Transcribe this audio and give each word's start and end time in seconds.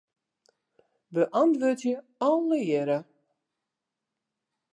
Beäntwurdzje 1.17 1.93
allegearre. 2.29 2.97